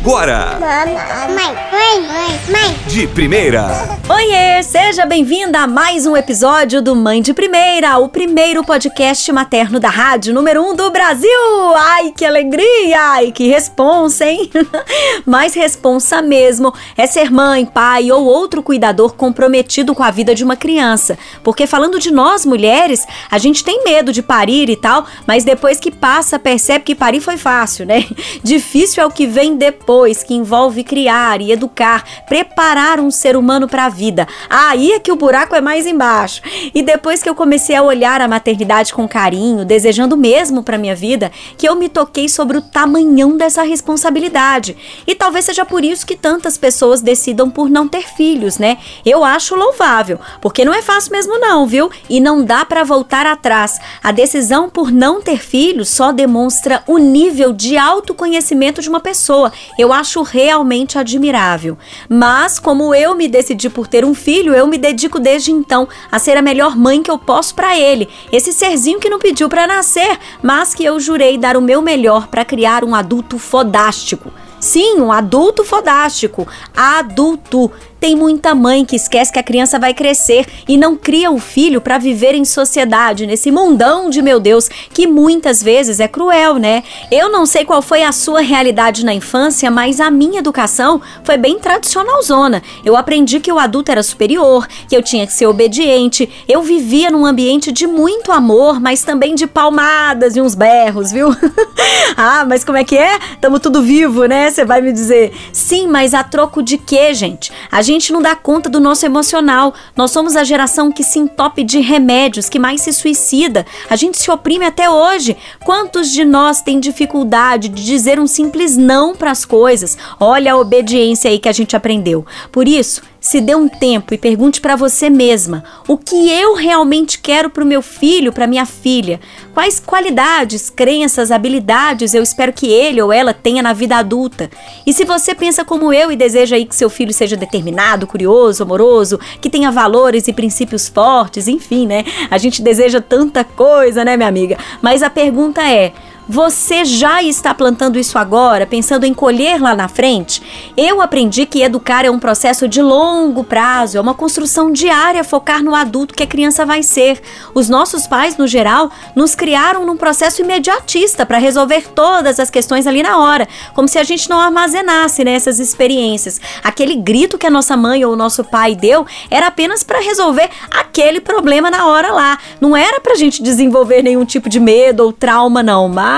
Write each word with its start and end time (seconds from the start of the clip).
agora. 0.00 0.58
Mãe, 0.60 0.94
mãe, 1.34 2.06
mãe, 2.06 2.40
mãe. 2.50 2.76
De 2.86 3.06
primeira. 3.08 3.98
Oiê, 4.08 4.62
seja 4.62 5.04
bem-vinda 5.04 5.60
a 5.60 5.66
mais 5.66 6.06
um 6.06 6.16
episódio 6.16 6.80
do 6.80 6.96
Mãe 6.96 7.20
de 7.20 7.34
Primeira, 7.34 7.98
o 7.98 8.08
primeiro 8.08 8.64
podcast 8.64 9.30
materno 9.32 9.78
da 9.78 9.90
rádio 9.90 10.32
número 10.32 10.62
um 10.62 10.74
do 10.74 10.90
Brasil. 10.90 11.28
Ai, 11.76 12.12
que 12.16 12.24
alegria! 12.24 12.98
Ai, 12.98 13.32
que 13.32 13.48
responsa, 13.48 14.24
hein? 14.24 14.50
Mais 15.26 15.52
responsa 15.52 16.22
mesmo 16.22 16.72
é 16.96 17.06
ser 17.06 17.30
mãe, 17.30 17.66
pai 17.66 18.10
ou 18.10 18.24
outro 18.24 18.62
cuidador 18.62 19.14
comprometido 19.14 19.94
com 19.94 20.02
a 20.02 20.10
vida 20.10 20.34
de 20.34 20.44
uma 20.44 20.56
criança. 20.56 21.18
Porque 21.42 21.66
falando 21.66 21.98
de 21.98 22.10
nós 22.10 22.46
mulheres, 22.46 23.06
a 23.30 23.36
gente 23.36 23.62
tem 23.62 23.84
medo 23.84 24.12
de 24.12 24.22
parir 24.22 24.70
e 24.70 24.76
tal, 24.76 25.06
mas 25.26 25.44
depois 25.44 25.78
que 25.78 25.90
passa, 25.90 26.38
percebe 26.38 26.84
que 26.84 26.94
parir 26.94 27.20
foi 27.20 27.36
fácil, 27.36 27.84
né? 27.84 28.06
Difícil 28.42 29.02
é 29.02 29.06
o 29.06 29.10
que 29.10 29.26
vem 29.26 29.56
depois, 29.56 29.87
que 30.22 30.34
envolve 30.34 30.84
criar 30.84 31.40
e 31.40 31.50
educar, 31.50 32.04
preparar 32.26 33.00
um 33.00 33.10
ser 33.10 33.36
humano 33.36 33.66
para 33.66 33.86
a 33.86 33.88
vida. 33.88 34.28
Aí 34.50 34.92
é 34.92 35.00
que 35.00 35.10
o 35.10 35.16
buraco 35.16 35.54
é 35.54 35.62
mais 35.62 35.86
embaixo. 35.86 36.42
E 36.74 36.82
depois 36.82 37.22
que 37.22 37.28
eu 37.28 37.34
comecei 37.34 37.74
a 37.74 37.82
olhar 37.82 38.20
a 38.20 38.28
maternidade 38.28 38.92
com 38.92 39.08
carinho, 39.08 39.64
desejando 39.64 40.14
mesmo 40.14 40.62
para 40.62 40.76
minha 40.76 40.94
vida, 40.94 41.32
que 41.56 41.66
eu 41.66 41.74
me 41.74 41.88
toquei 41.88 42.28
sobre 42.28 42.58
o 42.58 42.60
tamanhão 42.60 43.34
dessa 43.34 43.62
responsabilidade. 43.62 44.76
E 45.06 45.14
talvez 45.14 45.46
seja 45.46 45.64
por 45.64 45.82
isso 45.82 46.06
que 46.06 46.16
tantas 46.16 46.58
pessoas 46.58 47.00
decidam 47.00 47.48
por 47.48 47.70
não 47.70 47.88
ter 47.88 48.06
filhos, 48.06 48.58
né? 48.58 48.76
Eu 49.06 49.24
acho 49.24 49.56
louvável, 49.56 50.20
porque 50.42 50.66
não 50.66 50.74
é 50.74 50.82
fácil 50.82 51.12
mesmo 51.12 51.38
não, 51.38 51.66
viu? 51.66 51.90
E 52.10 52.20
não 52.20 52.44
dá 52.44 52.62
para 52.62 52.84
voltar 52.84 53.24
atrás. 53.24 53.80
A 54.02 54.12
decisão 54.12 54.68
por 54.68 54.92
não 54.92 55.22
ter 55.22 55.38
filhos 55.38 55.88
só 55.88 56.12
demonstra 56.12 56.82
o 56.86 56.98
nível 56.98 57.54
de 57.54 57.78
autoconhecimento 57.78 58.82
de 58.82 58.88
uma 58.90 59.00
pessoa. 59.00 59.50
Eu 59.78 59.92
acho 59.92 60.22
realmente 60.22 60.98
admirável. 60.98 61.78
Mas 62.08 62.58
como 62.58 62.92
eu 62.92 63.14
me 63.14 63.28
decidi 63.28 63.70
por 63.70 63.86
ter 63.86 64.04
um 64.04 64.12
filho, 64.12 64.52
eu 64.52 64.66
me 64.66 64.76
dedico 64.76 65.20
desde 65.20 65.52
então 65.52 65.88
a 66.10 66.18
ser 66.18 66.36
a 66.36 66.42
melhor 66.42 66.76
mãe 66.76 67.00
que 67.00 67.10
eu 67.10 67.16
posso 67.16 67.54
para 67.54 67.78
ele. 67.78 68.08
Esse 68.32 68.52
serzinho 68.52 68.98
que 68.98 69.08
não 69.08 69.20
pediu 69.20 69.48
para 69.48 69.68
nascer, 69.68 70.18
mas 70.42 70.74
que 70.74 70.84
eu 70.84 70.98
jurei 70.98 71.38
dar 71.38 71.56
o 71.56 71.62
meu 71.62 71.80
melhor 71.80 72.26
para 72.26 72.44
criar 72.44 72.84
um 72.84 72.92
adulto 72.92 73.38
fodástico. 73.38 74.32
Sim, 74.60 75.00
um 75.00 75.12
adulto 75.12 75.64
fodástico. 75.64 76.46
Adulto. 76.76 77.70
Tem 78.00 78.14
muita 78.14 78.54
mãe 78.54 78.84
que 78.84 78.94
esquece 78.94 79.32
que 79.32 79.40
a 79.40 79.42
criança 79.42 79.76
vai 79.76 79.92
crescer 79.92 80.46
e 80.68 80.76
não 80.76 80.96
cria 80.96 81.32
o 81.32 81.38
filho 81.38 81.80
para 81.80 81.98
viver 81.98 82.34
em 82.34 82.44
sociedade, 82.44 83.26
nesse 83.26 83.50
mundão 83.50 84.08
de 84.08 84.22
meu 84.22 84.38
Deus, 84.38 84.68
que 84.92 85.04
muitas 85.06 85.60
vezes 85.60 85.98
é 85.98 86.06
cruel, 86.06 86.56
né? 86.56 86.84
Eu 87.10 87.28
não 87.28 87.44
sei 87.44 87.64
qual 87.64 87.82
foi 87.82 88.04
a 88.04 88.12
sua 88.12 88.40
realidade 88.40 89.04
na 89.04 89.12
infância, 89.12 89.68
mas 89.68 89.98
a 89.98 90.12
minha 90.12 90.38
educação 90.38 91.00
foi 91.24 91.36
bem 91.36 91.58
tradicionalzona. 91.58 92.62
Eu 92.84 92.96
aprendi 92.96 93.40
que 93.40 93.50
o 93.50 93.58
adulto 93.58 93.90
era 93.90 94.02
superior, 94.02 94.68
que 94.88 94.96
eu 94.96 95.02
tinha 95.02 95.26
que 95.26 95.32
ser 95.32 95.46
obediente. 95.46 96.28
Eu 96.48 96.62
vivia 96.62 97.10
num 97.10 97.26
ambiente 97.26 97.72
de 97.72 97.86
muito 97.86 98.30
amor, 98.30 98.80
mas 98.80 99.02
também 99.02 99.34
de 99.34 99.46
palmadas 99.46 100.36
e 100.36 100.40
uns 100.40 100.54
berros, 100.54 101.10
viu? 101.10 101.34
ah, 102.16 102.44
mas 102.46 102.62
como 102.62 102.78
é 102.78 102.84
que 102.84 102.96
é? 102.96 103.18
Tamo 103.40 103.58
tudo 103.58 103.82
vivo, 103.82 104.24
né? 104.26 104.50
Você 104.50 104.64
vai 104.64 104.80
me 104.80 104.92
dizer. 104.92 105.32
Sim, 105.52 105.88
mas 105.88 106.14
a 106.14 106.22
troco 106.22 106.62
de 106.62 106.78
quê, 106.78 107.12
gente? 107.12 107.50
A 107.72 107.82
gente 107.92 108.12
não 108.12 108.20
dá 108.20 108.36
conta 108.36 108.68
do 108.68 108.78
nosso 108.78 109.06
emocional. 109.06 109.74
Nós 109.96 110.10
somos 110.10 110.36
a 110.36 110.44
geração 110.44 110.92
que 110.92 111.02
se 111.02 111.18
entope 111.18 111.64
de 111.64 111.80
remédios, 111.80 112.48
que 112.48 112.58
mais 112.58 112.82
se 112.82 112.92
suicida. 112.92 113.66
A 113.88 113.96
gente 113.96 114.18
se 114.18 114.30
oprime 114.30 114.64
até 114.64 114.90
hoje. 114.90 115.36
Quantos 115.64 116.10
de 116.10 116.24
nós 116.24 116.60
têm 116.60 116.78
dificuldade 116.78 117.68
de 117.68 117.84
dizer 117.84 118.20
um 118.20 118.26
simples 118.26 118.76
não 118.76 119.14
para 119.14 119.30
as 119.30 119.44
coisas? 119.44 119.96
Olha 120.20 120.52
a 120.52 120.58
obediência 120.58 121.30
aí 121.30 121.38
que 121.38 121.48
a 121.48 121.52
gente 121.52 121.74
aprendeu. 121.74 122.26
Por 122.52 122.68
isso, 122.68 123.02
se 123.20 123.40
dê 123.40 123.54
um 123.54 123.68
tempo 123.68 124.14
e 124.14 124.18
pergunte 124.18 124.60
para 124.60 124.76
você 124.76 125.10
mesma 125.10 125.64
o 125.86 125.96
que 125.96 126.30
eu 126.30 126.54
realmente 126.54 127.18
quero 127.18 127.50
para 127.50 127.64
o 127.64 127.66
meu 127.66 127.82
filho, 127.82 128.32
para 128.32 128.46
minha 128.46 128.64
filha. 128.64 129.20
Quais 129.52 129.80
qualidades, 129.80 130.70
crenças, 130.70 131.30
habilidades 131.30 132.14
eu 132.14 132.22
espero 132.22 132.52
que 132.52 132.66
ele 132.70 133.02
ou 133.02 133.12
ela 133.12 133.34
tenha 133.34 133.62
na 133.62 133.72
vida 133.72 133.96
adulta. 133.96 134.50
E 134.86 134.92
se 134.92 135.04
você 135.04 135.34
pensa 135.34 135.64
como 135.64 135.92
eu 135.92 136.12
e 136.12 136.16
deseja 136.16 136.56
aí 136.56 136.64
que 136.64 136.76
seu 136.76 136.88
filho 136.88 137.12
seja 137.12 137.36
determinado, 137.36 138.06
curioso, 138.06 138.62
amoroso, 138.62 139.18
que 139.40 139.50
tenha 139.50 139.70
valores 139.70 140.28
e 140.28 140.32
princípios 140.32 140.88
fortes, 140.88 141.48
enfim, 141.48 141.86
né? 141.86 142.04
A 142.30 142.38
gente 142.38 142.62
deseja 142.62 143.00
tanta 143.00 143.42
coisa, 143.42 144.04
né, 144.04 144.16
minha 144.16 144.28
amiga? 144.28 144.56
Mas 144.80 145.02
a 145.02 145.10
pergunta 145.10 145.62
é: 145.62 145.92
você 146.28 146.84
já 146.84 147.22
está 147.22 147.54
plantando 147.54 147.98
isso 147.98 148.18
agora, 148.18 148.66
pensando 148.66 149.04
em 149.04 149.14
colher 149.14 149.62
lá 149.62 149.74
na 149.74 149.88
frente? 149.88 150.42
Eu 150.76 151.00
aprendi 151.00 151.46
que 151.46 151.62
educar 151.62 152.04
é 152.04 152.10
um 152.10 152.18
processo 152.18 152.68
de 152.68 152.82
longo 152.82 153.42
prazo, 153.42 153.96
é 153.96 154.00
uma 154.00 154.12
construção 154.12 154.70
diária 154.70 155.24
focar 155.24 155.62
no 155.62 155.74
adulto 155.74 156.12
que 156.12 156.22
a 156.22 156.26
criança 156.26 156.66
vai 156.66 156.82
ser. 156.82 157.22
Os 157.54 157.70
nossos 157.70 158.06
pais, 158.06 158.36
no 158.36 158.46
geral, 158.46 158.90
nos 159.16 159.34
criaram 159.34 159.86
num 159.86 159.96
processo 159.96 160.42
imediatista 160.42 161.24
para 161.24 161.38
resolver 161.38 161.88
todas 161.94 162.38
as 162.38 162.50
questões 162.50 162.86
ali 162.86 163.02
na 163.02 163.16
hora, 163.16 163.48
como 163.74 163.88
se 163.88 163.98
a 163.98 164.04
gente 164.04 164.28
não 164.28 164.38
armazenasse 164.38 165.24
nessas 165.24 165.58
né, 165.58 165.64
experiências. 165.64 166.38
Aquele 166.62 166.94
grito 166.94 167.38
que 167.38 167.46
a 167.46 167.50
nossa 167.50 167.74
mãe 167.74 168.04
ou 168.04 168.12
o 168.12 168.16
nosso 168.16 168.44
pai 168.44 168.74
deu 168.74 169.06
era 169.30 169.46
apenas 169.46 169.82
para 169.82 170.00
resolver 170.00 170.50
aquele 170.70 171.20
problema 171.20 171.70
na 171.70 171.86
hora 171.86 172.12
lá. 172.12 172.38
Não 172.60 172.76
era 172.76 173.00
para 173.00 173.14
a 173.14 173.16
gente 173.16 173.42
desenvolver 173.42 174.02
nenhum 174.02 174.26
tipo 174.26 174.48
de 174.48 174.60
medo 174.60 175.04
ou 175.04 175.12
trauma, 175.12 175.62
não. 175.62 175.88
Mas 175.88 176.17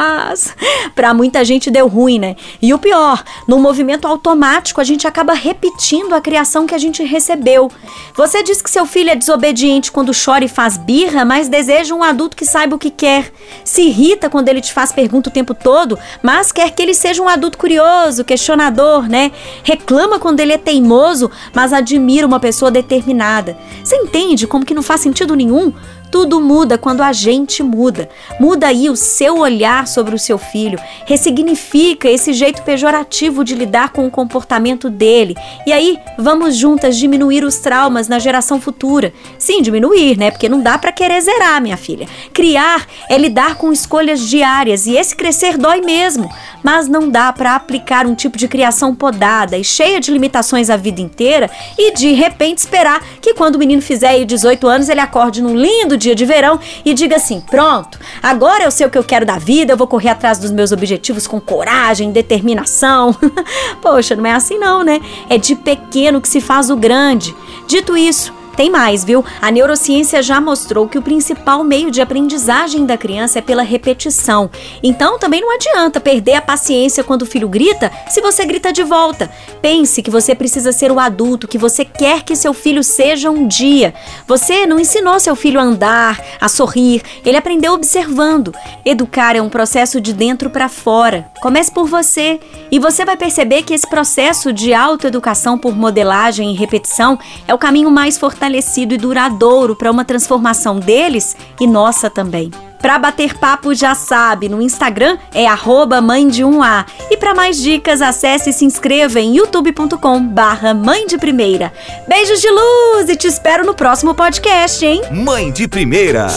para 0.95 1.15
muita 1.15 1.45
gente 1.45 1.71
deu 1.71 1.87
ruim, 1.87 2.19
né? 2.19 2.37
E 2.61 2.73
o 2.73 2.79
pior, 2.79 3.23
no 3.47 3.59
movimento 3.59 4.07
automático 4.07 4.81
a 4.81 4.85
gente 4.85 5.07
acaba 5.07 5.33
repetindo 5.33 6.15
a 6.15 6.21
criação 6.21 6.67
que 6.67 6.75
a 6.75 6.79
gente 6.79 7.03
recebeu. 7.03 7.71
Você 8.15 8.43
diz 8.43 8.61
que 8.63 8.71
seu 8.71 8.87
filho 8.87 9.11
é 9.11 9.17
desobediente 9.17 9.93
quando 9.93 10.13
chora 10.13 10.45
e 10.45 10.49
faz 10.49 10.77
birra, 10.77 11.25
mas 11.25 11.49
deseja 11.49 11.95
um 11.95 12.03
adulto 12.03 12.37
que 12.37 12.45
saiba 12.45 12.77
o 12.77 12.79
que 12.79 12.91
quer. 12.91 13.33
Se 13.65 13.83
irrita 13.83 14.31
quando 14.31 14.49
ele 14.49 14.61
te 14.61 14.73
faz 14.73 14.93
pergunta 14.93 15.29
o 15.29 15.33
tempo 15.33 15.55
todo, 15.55 15.99
mas 16.23 16.53
quer 16.53 16.71
que 16.71 16.83
ele 16.83 16.95
seja 16.95 17.23
um 17.23 17.29
adulto 17.29 17.59
curioso, 17.59 18.25
questionador, 18.25 19.09
né? 19.09 19.33
Reclama 19.63 20.19
quando 20.19 20.41
ele 20.41 20.53
é 20.53 20.59
teimoso, 20.59 21.31
mas 21.55 21.73
admira 21.73 22.27
uma 22.27 22.41
pessoa 22.41 22.71
determinada. 22.71 23.57
Você 23.83 23.97
entende 23.97 24.47
como 24.47 24.65
que 24.65 24.75
não 24.75 24.83
faz 24.83 25.01
sentido 25.01 25.35
nenhum? 25.35 25.73
Tudo 26.11 26.41
muda 26.41 26.77
quando 26.77 27.03
a 27.03 27.13
gente 27.13 27.63
muda. 27.63 28.09
Muda 28.41 28.67
aí 28.67 28.91
o 28.91 28.97
seu 28.97 29.39
olhar 29.39 29.87
sobre 29.87 30.15
o 30.15 30.19
seu 30.19 30.39
filho. 30.39 30.79
Ressignifica 31.07 32.09
esse 32.09 32.33
jeito 32.33 32.63
pejorativo 32.63 33.45
de 33.45 33.55
lidar 33.55 33.91
com 33.91 34.07
o 34.07 34.11
comportamento 34.11 34.91
dele. 34.91 35.37
E 35.67 35.73
aí, 35.73 35.99
vamos 36.19 36.57
juntas 36.57 36.97
diminuir 36.97 37.45
os 37.45 37.57
traumas 37.59 38.09
na 38.09 38.19
geração 38.19 38.61
futura. 38.61 39.13
Sim, 39.39 39.63
diminuir, 39.63 40.17
né? 40.19 40.31
Porque 40.31 40.49
não 40.49 40.61
dá 40.61 40.77
para 40.79 40.93
querer 40.93 41.21
zerar, 41.21 41.63
minha 41.63 41.77
filha. 41.77 42.09
Criar 42.33 42.87
é 43.09 43.17
lidar 43.17 43.57
com 43.57 43.73
escolhas 43.73 44.21
diárias 44.21 44.87
e 44.87 44.97
esse 44.97 45.15
crescer 45.15 45.57
dói 45.57 45.81
mesmo. 45.81 46.29
Mas 46.63 46.89
não 46.89 47.09
dá 47.09 47.33
para 47.33 47.55
aplicar 47.55 48.07
um 48.07 48.15
tipo 48.15 48.37
de 48.37 48.49
criação 48.49 48.95
podada 48.95 49.57
e 49.57 49.65
cheia 49.65 50.01
de 50.01 50.11
limitações 50.11 50.71
a 50.71 50.77
vida 50.77 51.01
inteira 51.01 51.51
e 51.79 51.93
de 51.95 52.13
repente 52.13 52.59
esperar 52.59 53.03
que 53.21 53.35
quando 53.35 53.57
o 53.57 53.59
menino 53.59 53.81
fizer 53.81 54.25
18 54.25 54.67
anos 54.67 54.89
ele 54.89 55.01
acorde 55.01 55.43
num 55.43 55.57
lindo 55.57 55.97
dia 56.01 56.15
de 56.15 56.25
verão 56.25 56.59
e 56.85 56.93
diga 56.93 57.17
assim: 57.17 57.41
pronto, 57.41 57.99
agora 58.23 58.65
eu 58.65 58.71
sei 58.71 58.87
o 58.87 58.91
que 58.91 58.99
eu 58.99 59.05
quero 59.05 59.25
da 59.25 59.39
vida, 59.39 59.73
eu 59.73 59.77
vou 59.77 59.87
correr 59.87 60.09
atrás 60.09 60.39
dos 60.39 60.51
meus 60.51 60.73
objetivos 60.73 61.27
com 61.27 61.41
coragem, 61.41 62.11
determinação. 62.11 63.15
Poxa, 63.81 64.17
não 64.17 64.27
é 64.27 64.33
assim 64.33 64.59
não, 64.59 64.83
né? 64.83 65.01
É 65.29 65.39
de 65.39 65.55
pequeno 65.55 66.21
que 66.21 66.29
se 66.29 66.41
faz 66.41 66.71
o 66.71 66.77
grande. 66.77 67.35
Dito 67.69 67.97
isso, 67.97 68.33
tem 68.57 68.69
mais, 68.69 69.05
viu? 69.05 69.25
A 69.41 69.51
neurociência 69.51 70.23
já 70.23 70.41
mostrou 70.41 70.89
que 70.89 70.99
o 70.99 71.03
principal 71.03 71.63
meio 71.65 71.91
de 71.91 72.03
aprendizagem 72.03 72.85
da 72.85 72.97
criança 72.97 73.39
é 73.39 73.43
pela 73.43 73.63
repetição. 73.63 74.51
Então 74.83 75.19
também 75.19 75.41
não 75.41 75.55
adianta 75.55 76.01
perder 76.01 76.35
a 76.35 76.43
paciência 76.43 77.05
quando 77.05 77.23
o 77.23 77.27
filho 77.27 77.49
grita 77.49 77.91
se 78.09 78.21
você 78.21 78.45
grita 78.45 78.73
de 78.73 78.83
volta. 78.83 79.31
Pense 79.63 80.03
que 80.03 80.11
você 80.11 80.35
precisa 80.35 80.73
ser 80.73 80.91
o 80.91 80.99
adulto 80.99 81.49
que 81.49 81.59
você 81.59 81.85
quer 81.85 82.23
que 82.23 82.37
seu 82.37 82.53
filho 82.53 82.83
seja 82.83 83.31
um 83.31 83.47
dia. 83.47 83.95
Você 84.27 84.67
não 84.67 84.79
ensinou 84.79 85.19
seu 85.21 85.37
filho 85.37 85.61
a 85.61 85.63
andar, 85.63 86.21
a 86.41 86.49
sorrir, 86.49 87.03
ele 87.25 87.37
aprendeu 87.37 87.73
observando. 87.73 88.53
Educar 88.85 89.37
é 89.37 89.43
um 89.43 89.49
processo 89.49 90.01
de 90.01 90.13
dentro 90.13 90.51
para 90.51 90.69
fora. 90.69 91.31
Comece 91.41 91.73
por 91.73 91.87
você 91.87 92.41
e 92.71 92.79
você 92.79 93.05
vai 93.05 93.17
perceber 93.17 93.63
que 93.63 93.75
esse 93.75 93.89
processo 93.89 94.53
de 94.53 94.75
autoeducação 94.75 95.57
por 95.57 95.75
modelagem 95.75 96.53
e 96.53 96.57
repetição 96.57 97.19
é 97.47 97.55
o 97.55 97.59
caminho 97.59 97.91
mais 97.91 98.19
fortalecido 98.19 98.40
fortalecido 98.41 98.95
e 98.95 98.97
duradouro 98.97 99.77
para 99.77 99.91
uma 99.91 100.05
transformação 100.05 100.81
deles 100.81 101.37
e 101.61 101.67
nossa 101.67 102.09
também. 102.09 102.51
Para 102.81 102.99
bater 102.99 103.37
papo 103.37 103.75
já 103.75 103.95
sabe, 103.95 104.49
no 104.49 104.63
Instagram 104.63 105.19
é 105.35 105.47
arroba 105.47 106.01
mãe 106.01 106.27
de 106.27 106.43
um 106.43 106.63
A. 106.63 106.87
E 107.11 107.17
para 107.19 107.35
mais 107.35 107.61
dicas, 107.61 108.01
acesse 108.01 108.49
e 108.49 108.53
se 108.55 108.65
inscreva 108.65 109.21
em 109.21 109.37
youtube.com 109.37 110.27
barra 110.27 110.73
mãe 110.73 111.07
de 111.07 111.19
primeira. 111.19 111.71
Beijos 112.09 112.41
de 112.41 112.49
luz 112.49 113.11
e 113.11 113.17
te 113.17 113.27
espero 113.27 113.67
no 113.67 113.75
próximo 113.75 114.15
podcast, 114.15 114.85
hein? 114.87 115.03
Mãe 115.13 115.53
de 115.53 115.69
primeira. 115.69 116.29